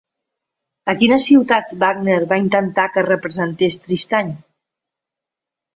[0.93, 4.35] A quines ciutats Wagner va intentar que es representés Tristany?